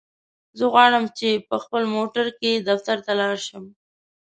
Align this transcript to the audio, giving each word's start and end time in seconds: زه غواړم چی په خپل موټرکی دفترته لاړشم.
زه 0.57 0.65
غواړم 0.73 1.05
چی 1.17 1.29
په 1.47 1.55
خپل 1.63 1.83
موټرکی 1.95 2.51
دفترته 2.69 3.11
لاړشم. 3.19 3.63